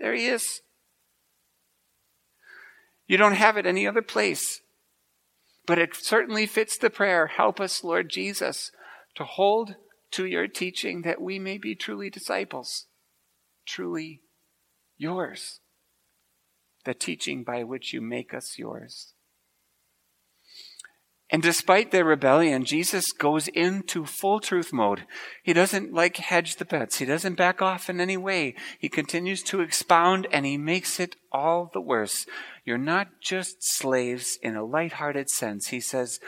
There 0.00 0.14
he 0.14 0.26
is. 0.26 0.60
You 3.06 3.16
don't 3.16 3.34
have 3.34 3.56
it 3.56 3.66
any 3.66 3.86
other 3.86 4.02
place. 4.02 4.60
But 5.66 5.78
it 5.78 5.94
certainly 5.94 6.46
fits 6.46 6.78
the 6.78 6.88
prayer, 6.88 7.26
help 7.26 7.60
us, 7.60 7.84
Lord 7.84 8.08
Jesus, 8.08 8.70
to 9.16 9.24
hold 9.24 9.74
to 10.12 10.24
your 10.24 10.48
teaching 10.48 11.02
that 11.02 11.20
we 11.20 11.38
may 11.38 11.58
be 11.58 11.74
truly 11.74 12.10
disciples, 12.10 12.86
truly 13.66 14.22
yours, 14.96 15.60
the 16.84 16.94
teaching 16.94 17.44
by 17.44 17.62
which 17.62 17.92
you 17.92 18.00
make 18.00 18.32
us 18.32 18.58
yours. 18.58 19.12
And 21.30 21.42
despite 21.42 21.90
their 21.90 22.06
rebellion, 22.06 22.64
Jesus 22.64 23.12
goes 23.12 23.48
into 23.48 24.06
full 24.06 24.40
truth 24.40 24.72
mode. 24.72 25.04
He 25.42 25.52
doesn't 25.52 25.92
like 25.92 26.16
hedge 26.16 26.56
the 26.56 26.64
bets. 26.64 26.96
He 26.96 27.04
doesn't 27.04 27.34
back 27.34 27.60
off 27.60 27.90
in 27.90 28.00
any 28.00 28.16
way. 28.16 28.54
He 28.78 28.88
continues 28.88 29.42
to 29.42 29.60
expound 29.60 30.26
and 30.32 30.46
he 30.46 30.56
makes 30.56 30.98
it 30.98 31.16
all 31.30 31.70
the 31.74 31.82
worse. 31.82 32.24
You're 32.64 32.78
not 32.78 33.20
just 33.20 33.56
slaves 33.60 34.38
in 34.42 34.56
a 34.56 34.64
light-hearted 34.64 35.28
sense. 35.28 35.68
He 35.68 35.80
says, 35.80 36.18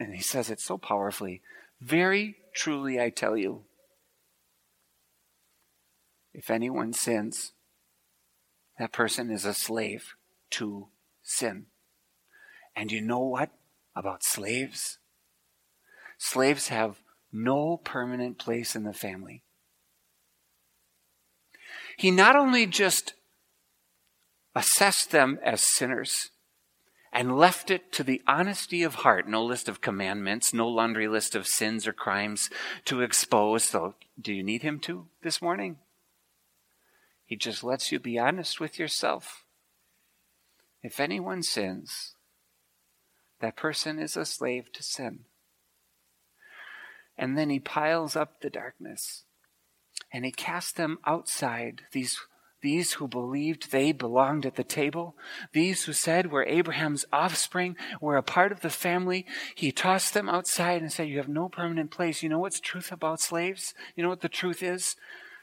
and 0.00 0.12
he 0.12 0.22
says 0.22 0.50
it 0.50 0.58
so 0.58 0.76
powerfully, 0.76 1.40
very 1.82 2.36
truly 2.54 3.00
I 3.00 3.10
tell 3.10 3.36
you, 3.36 3.62
if 6.32 6.50
anyone 6.50 6.92
sins, 6.92 7.52
that 8.78 8.92
person 8.92 9.30
is 9.30 9.44
a 9.44 9.54
slave 9.54 10.14
to 10.50 10.88
sin. 11.22 11.66
And 12.74 12.90
you 12.90 13.00
know 13.00 13.20
what 13.20 13.50
about 13.94 14.24
slaves? 14.24 14.98
Slaves 16.18 16.68
have 16.68 17.02
no 17.32 17.76
permanent 17.78 18.38
place 18.38 18.74
in 18.74 18.84
the 18.84 18.92
family. 18.92 19.42
He 21.96 22.10
not 22.10 22.36
only 22.36 22.66
just 22.66 23.14
assessed 24.54 25.10
them 25.10 25.38
as 25.44 25.62
sinners, 25.62 26.31
and 27.12 27.36
left 27.36 27.70
it 27.70 27.92
to 27.92 28.02
the 28.02 28.22
honesty 28.26 28.82
of 28.82 28.96
heart, 28.96 29.28
no 29.28 29.44
list 29.44 29.68
of 29.68 29.80
commandments, 29.80 30.54
no 30.54 30.66
laundry 30.66 31.06
list 31.06 31.34
of 31.34 31.46
sins 31.46 31.86
or 31.86 31.92
crimes 31.92 32.48
to 32.86 33.02
expose. 33.02 33.64
So, 33.64 33.94
do 34.20 34.32
you 34.32 34.42
need 34.42 34.62
him 34.62 34.78
to 34.80 35.06
this 35.22 35.42
morning? 35.42 35.76
He 37.24 37.36
just 37.36 37.62
lets 37.62 37.92
you 37.92 37.98
be 37.98 38.18
honest 38.18 38.60
with 38.60 38.78
yourself. 38.78 39.44
If 40.82 40.98
anyone 40.98 41.42
sins, 41.42 42.14
that 43.40 43.56
person 43.56 43.98
is 43.98 44.16
a 44.16 44.24
slave 44.24 44.72
to 44.72 44.82
sin. 44.82 45.20
And 47.16 47.36
then 47.36 47.50
he 47.50 47.60
piles 47.60 48.16
up 48.16 48.40
the 48.40 48.50
darkness 48.50 49.24
and 50.12 50.24
he 50.24 50.32
casts 50.32 50.72
them 50.72 50.98
outside 51.06 51.82
these 51.92 52.18
these 52.62 52.94
who 52.94 53.06
believed 53.06 53.70
they 53.70 53.92
belonged 53.92 54.46
at 54.46 54.54
the 54.54 54.64
table, 54.64 55.14
these 55.52 55.84
who 55.84 55.92
said 55.92 56.30
we're 56.30 56.44
Abraham's 56.44 57.04
offspring, 57.12 57.76
we're 58.00 58.16
a 58.16 58.22
part 58.22 58.52
of 58.52 58.60
the 58.60 58.70
family, 58.70 59.26
he 59.54 59.70
tossed 59.70 60.14
them 60.14 60.28
outside 60.28 60.80
and 60.80 60.92
said, 60.92 61.08
You 61.08 61.18
have 61.18 61.28
no 61.28 61.48
permanent 61.48 61.90
place. 61.90 62.22
You 62.22 62.28
know 62.28 62.38
what's 62.38 62.60
truth 62.60 62.90
about 62.90 63.20
slaves? 63.20 63.74
You 63.94 64.02
know 64.02 64.08
what 64.08 64.20
the 64.20 64.28
truth 64.28 64.62
is? 64.62 64.96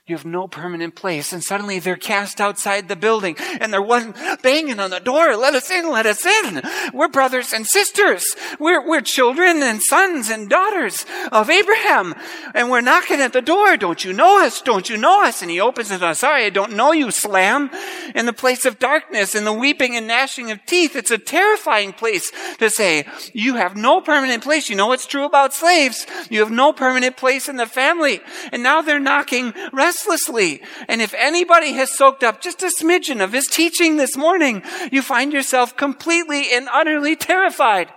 You 0.05 0.15
have 0.15 0.25
no 0.25 0.47
permanent 0.47 0.95
place. 0.95 1.31
And 1.31 1.43
suddenly 1.43 1.77
they're 1.77 1.95
cast 1.95 2.41
outside 2.41 2.88
the 2.88 2.95
building 2.95 3.35
and 3.59 3.71
they're 3.71 3.79
one 3.79 4.15
banging 4.41 4.79
on 4.79 4.89
the 4.89 4.99
door. 4.99 5.35
Let 5.38 5.53
us 5.53 5.69
in, 5.69 5.91
let 5.91 6.07
us 6.07 6.25
in. 6.25 6.63
We're 6.95 7.09
brothers 7.09 7.53
and 7.53 7.67
sisters. 7.67 8.25
We're, 8.59 8.88
we're 8.88 9.01
children 9.01 9.62
and 9.62 9.83
sons 9.83 10.31
and 10.31 10.49
daughters 10.49 11.05
of 11.31 11.51
Abraham. 11.51 12.15
And 12.55 12.71
we're 12.71 12.81
knocking 12.81 13.19
at 13.19 13.33
the 13.33 13.41
door. 13.43 13.77
Don't 13.77 14.03
you 14.03 14.12
know 14.12 14.43
us? 14.43 14.63
Don't 14.63 14.89
you 14.89 14.97
know 14.97 15.23
us? 15.23 15.43
And 15.43 15.51
he 15.51 15.59
opens 15.59 15.91
it. 15.91 16.01
I'm 16.01 16.15
sorry, 16.15 16.45
I 16.45 16.49
don't 16.49 16.73
know 16.73 16.91
you, 16.91 17.12
slam. 17.12 17.69
In 18.15 18.25
the 18.25 18.33
place 18.33 18.65
of 18.65 18.79
darkness 18.79 19.35
and 19.35 19.45
the 19.45 19.53
weeping 19.53 19.95
and 19.95 20.07
gnashing 20.07 20.49
of 20.49 20.65
teeth. 20.65 20.95
It's 20.95 21.12
a 21.12 21.19
terrifying 21.19 21.93
place 21.93 22.31
to 22.57 22.71
say, 22.71 23.05
you 23.31 23.57
have 23.57 23.75
no 23.75 24.01
permanent 24.01 24.41
place. 24.41 24.71
You 24.71 24.75
know 24.75 24.88
what's 24.88 25.05
true 25.05 25.25
about 25.25 25.53
slaves? 25.53 26.07
You 26.31 26.39
have 26.39 26.49
no 26.49 26.73
permanent 26.73 27.15
place 27.15 27.47
in 27.47 27.57
the 27.57 27.67
family. 27.67 28.21
And 28.51 28.63
now 28.63 28.81
they're 28.81 28.99
knocking, 28.99 29.53
rest 29.71 29.88
restlessly. 29.89 30.62
And 30.88 31.02
if 31.02 31.15
anybody 31.17 31.73
has 31.73 31.97
soaked 31.97 32.23
up 32.23 32.41
just 32.41 32.62
a 32.62 32.67
smidgen 32.67 33.23
of 33.23 33.34
his 33.34 33.47
teaching 33.47 33.97
this 33.97 34.15
morning, 34.15 34.62
you 34.91 35.02
find 35.02 35.34
yourself 35.34 35.75
completely 35.75 36.54
and 36.54 36.69
utterly 36.71 37.15
terrified. 37.15 37.89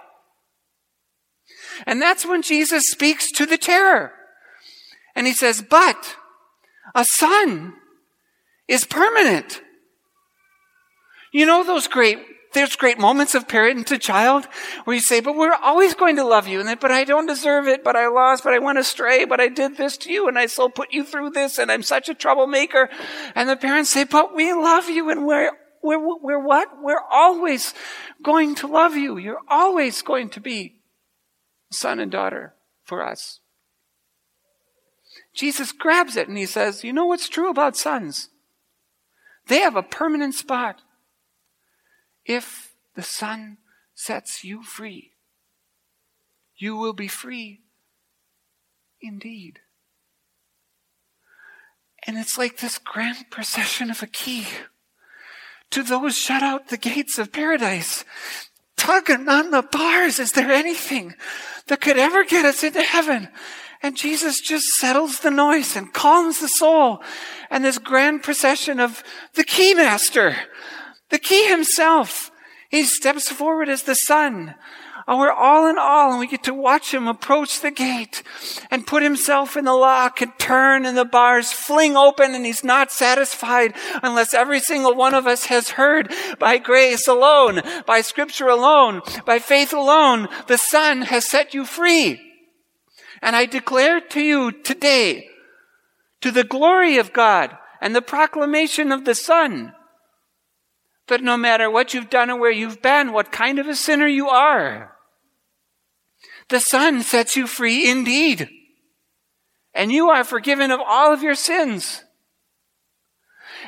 And 1.87 2.01
that's 2.01 2.25
when 2.25 2.41
Jesus 2.41 2.85
speaks 2.87 3.31
to 3.33 3.45
the 3.45 3.59
terror. 3.59 4.13
And 5.15 5.27
he 5.27 5.35
says, 5.35 5.63
but 5.69 6.17
a 6.95 7.05
son 7.17 7.75
is 8.69 8.85
permanent. 8.87 9.61
You 11.31 11.45
know 11.45 11.63
those 11.63 11.89
great 11.89 12.19
there's 12.53 12.77
great 12.77 12.99
moments 12.99 13.35
of 13.35 13.49
parent 13.49 13.87
to 13.89 13.99
child 13.99 14.47
where 14.85 14.95
you 14.95 15.01
say, 15.01 15.21
but 15.21 15.37
we're 15.37 15.55
always 15.55 15.95
going 15.95 16.17
to 16.17 16.25
love 16.25 16.47
you. 16.47 16.61
And 16.61 16.69
then, 16.69 16.79
but 16.81 16.91
I 16.91 17.05
don't 17.05 17.27
deserve 17.27 17.67
it, 17.67 17.83
but 17.83 17.97
I 17.97 18.09
lost, 18.09 18.45
but 18.45 18.53
I 18.53 18.59
went 18.59 18.79
astray, 18.79 19.25
but 19.25 19.41
I 19.41 19.49
did 19.49 19.77
this 19.77 19.97
to 19.99 20.13
you 20.13 20.29
and 20.29 20.39
I 20.39 20.47
still 20.47 20.69
put 20.69 20.93
you 20.93 21.05
through 21.05 21.31
this 21.31 21.59
and 21.59 21.71
I'm 21.71 21.83
such 21.83 22.09
a 22.09 22.15
troublemaker. 22.15 22.89
And 23.35 23.49
the 23.49 23.57
parents 23.57 23.91
say, 23.91 24.05
but 24.05 24.35
we 24.35 24.53
love 24.53 24.89
you 24.89 25.11
and 25.11 25.27
we're, 25.27 25.53
we're, 25.83 25.99
we're 25.99 26.45
what? 26.45 26.69
We're 26.81 27.05
always 27.11 27.75
going 28.23 28.55
to 28.57 28.67
love 28.67 28.97
you. 28.97 29.19
You're 29.19 29.43
always 29.49 30.03
going 30.03 30.31
to 30.31 30.41
be 30.41 30.81
son 31.71 32.01
and 32.01 32.13
daughter 32.13 32.55
for 32.85 33.03
us. 33.03 33.41
Jesus 35.35 35.73
grabs 35.73 36.17
it 36.17 36.29
and 36.29 36.37
he 36.37 36.47
says, 36.47 36.85
you 36.85 36.93
know 36.93 37.07
what's 37.07 37.29
true 37.29 37.49
about 37.51 37.77
sons? 37.77 38.29
They 39.49 39.61
have 39.61 39.77
a 39.77 39.83
permanent 39.83 40.35
spot 40.35 40.83
if 42.25 42.75
the 42.95 43.03
Son 43.03 43.59
sets 43.95 44.45
you 44.45 44.63
free, 44.63 45.13
you 46.57 46.77
will 46.77 46.93
be 46.93 47.09
free 47.09 47.61
indeed. 49.01 49.61
And 52.07 52.19
it's 52.19 52.37
like 52.37 52.59
this 52.59 52.79
grand 52.79 53.27
procession 53.31 53.91
of 53.91 54.03
a 54.03 54.07
key 54.07 54.47
to 55.71 55.83
those 55.83 56.17
shut 56.17 56.43
out 56.43 56.69
the 56.69 56.77
gates 56.77 57.19
of 57.19 57.33
paradise, 57.33 58.05
tugging 58.77 59.29
on 59.29 59.51
the 59.51 59.63
bars. 59.63 60.19
Is 60.19 60.33
there 60.33 60.51
anything 60.51 61.15
that 61.69 61.81
could 61.81 61.99
ever 61.99 62.25
get 62.25 62.45
us 62.45 62.63
into 62.63 62.83
heaven? 62.83 63.29
And 63.83 63.97
Jesus 63.97 64.41
just 64.41 64.67
settles 64.79 65.21
the 65.21 65.31
noise 65.31 65.75
and 65.75 65.93
calms 65.93 66.41
the 66.41 66.49
soul. 66.49 67.03
And 67.51 67.65
this 67.65 67.79
grand 67.79 68.23
procession 68.23 68.79
of 68.79 69.03
the 69.35 69.45
keymaster 69.45 70.37
the 71.13 71.21
key 71.21 71.47
himself. 71.47 72.33
He 72.71 72.83
steps 72.83 73.29
forward 73.29 73.69
as 73.69 73.83
the 73.83 73.95
son. 73.95 74.57
Oh, 75.07 75.19
we're 75.19 75.31
all 75.31 75.69
in 75.69 75.77
all, 75.79 76.13
and 76.13 76.21
we 76.21 76.27
get 76.27 76.45
to 76.45 76.55
watch 76.55 76.95
him 76.95 77.07
approach 77.07 77.61
the 77.61 77.71
gate 77.71 78.23
and 78.71 78.87
put 78.87 79.03
himself 79.03 79.57
in 79.57 79.67
the 79.67 79.75
lock 79.75 80.23
and 80.23 80.33
turn, 80.39 80.87
and 80.87 80.97
the 80.97 81.05
bars 81.05 81.53
fling 81.53 81.97
open, 81.97 82.35
and 82.35 82.47
he's 82.47 82.65
not 82.65 82.91
satisfied 82.93 83.75
unless 84.03 84.33
every 84.33 84.61
single 84.61 84.95
one 84.95 85.13
of 85.13 85.27
us 85.27 85.47
has 85.47 85.71
heard 85.71 86.11
by 86.39 86.57
grace 86.57 87.07
alone, 87.07 87.61
by 87.85 88.01
scripture 88.01 88.49
alone, 88.49 89.03
by 89.27 89.39
faith 89.39 89.73
alone, 89.73 90.29
the 90.47 90.57
Son 90.57 91.03
has 91.03 91.29
set 91.29 91.53
you 91.53 91.65
free. 91.65 92.21
And 93.21 93.37
I 93.37 93.45
declare 93.45 94.01
to 94.01 94.21
you 94.21 94.53
today, 94.53 95.29
to 96.23 96.31
the 96.31 96.45
glory 96.45 96.97
of 96.97 97.13
God 97.13 97.57
and 97.81 97.95
the 97.95 98.03
proclamation 98.03 98.93
of 98.93 99.05
the 99.05 99.17
Son, 99.17 99.75
but 101.13 101.23
no 101.23 101.37
matter 101.37 101.71
what 101.71 101.93
you've 101.93 102.09
done 102.09 102.31
or 102.31 102.41
where 102.41 102.51
you've 102.51 102.81
been, 102.81 103.13
what 103.13 103.31
kind 103.31 103.59
of 103.59 103.69
a 103.69 103.75
sinner 103.75 104.07
you 104.07 104.31
are, 104.31 104.97
the 106.49 106.59
Son 106.59 107.03
sets 107.03 107.37
you 107.37 107.47
free 107.47 107.87
indeed. 107.87 108.49
And 109.75 109.93
you 109.93 110.09
are 110.09 110.25
forgiven 110.25 110.71
of 110.71 110.81
all 110.81 111.13
of 111.13 111.23
your 111.23 111.35
sins. 111.35 112.03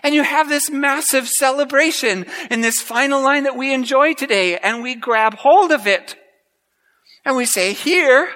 And 0.02 0.14
you 0.14 0.22
have 0.22 0.48
this 0.48 0.70
massive 0.70 1.28
celebration 1.28 2.24
in 2.50 2.62
this 2.62 2.80
final 2.80 3.22
line 3.22 3.42
that 3.42 3.58
we 3.58 3.74
enjoy 3.74 4.14
today, 4.14 4.56
and 4.56 4.82
we 4.82 4.94
grab 4.94 5.34
hold 5.34 5.70
of 5.70 5.86
it. 5.86 6.16
And 7.26 7.36
we 7.36 7.44
say, 7.44 7.74
Here 7.74 8.30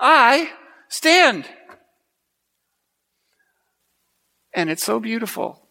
I 0.00 0.50
stand. 0.88 1.46
And 4.52 4.68
it's 4.68 4.82
so 4.82 4.98
beautiful. 4.98 5.67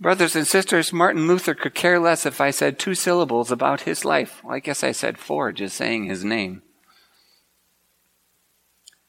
Brothers 0.00 0.34
and 0.34 0.46
sisters, 0.46 0.94
Martin 0.94 1.26
Luther 1.26 1.54
could 1.54 1.74
care 1.74 2.00
less 2.00 2.24
if 2.24 2.40
I 2.40 2.50
said 2.50 2.78
two 2.78 2.94
syllables 2.94 3.52
about 3.52 3.82
his 3.82 4.02
life. 4.02 4.42
Well, 4.42 4.54
I 4.54 4.58
guess 4.58 4.82
I 4.82 4.92
said 4.92 5.18
four 5.18 5.52
just 5.52 5.76
saying 5.76 6.06
his 6.06 6.24
name. 6.24 6.62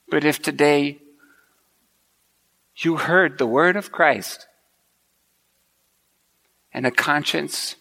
But 0.09 0.25
if 0.25 0.41
today 0.41 0.99
you 2.75 2.97
heard 2.97 3.37
the 3.37 3.47
word 3.47 3.77
of 3.77 3.93
Christ 3.93 4.47
and 6.73 6.85
a 6.85 6.91
conscience 6.91 7.77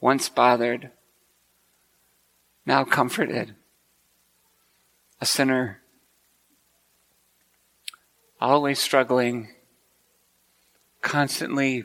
once 0.00 0.28
bothered, 0.28 0.90
now 2.64 2.82
comforted, 2.82 3.54
a 5.20 5.26
sinner, 5.26 5.80
always 8.40 8.80
struggling, 8.80 9.50
constantly 11.02 11.84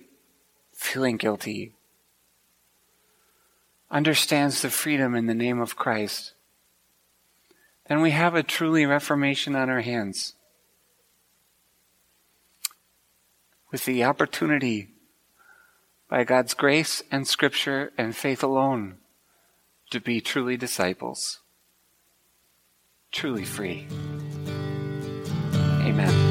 feeling 0.81 1.15
guilty, 1.15 1.73
understands 3.91 4.61
the 4.61 4.69
freedom 4.69 5.13
in 5.15 5.27
the 5.27 5.35
name 5.35 5.61
of 5.61 5.75
Christ, 5.75 6.33
then 7.87 8.01
we 8.01 8.11
have 8.11 8.33
a 8.33 8.41
truly 8.41 8.85
reformation 8.85 9.55
on 9.55 9.69
our 9.69 9.81
hands. 9.81 10.33
With 13.71 13.85
the 13.85 14.03
opportunity, 14.03 14.89
by 16.09 16.23
God's 16.23 16.55
grace 16.55 17.03
and 17.11 17.27
Scripture 17.27 17.91
and 17.95 18.15
faith 18.15 18.43
alone, 18.43 18.97
to 19.91 20.01
be 20.01 20.19
truly 20.19 20.57
disciples, 20.57 21.41
truly 23.11 23.45
free. 23.45 23.87
Amen. 25.83 26.30